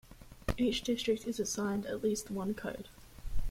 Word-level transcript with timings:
Each 0.57 0.81
district 0.81 1.27
is 1.27 1.39
assigned 1.39 1.85
at 1.85 2.01
least 2.01 2.31
one 2.31 2.55
code. 2.55 2.87